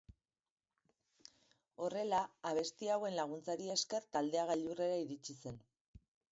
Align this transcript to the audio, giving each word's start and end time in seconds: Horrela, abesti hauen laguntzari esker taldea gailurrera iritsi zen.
Horrela, 1.83 2.23
abesti 2.53 2.91
hauen 2.95 3.19
laguntzari 3.21 3.71
esker 3.77 4.11
taldea 4.17 4.49
gailurrera 4.55 4.99
iritsi 5.07 5.41
zen. 5.41 5.65